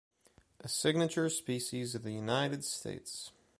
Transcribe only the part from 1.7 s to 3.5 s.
of the United States.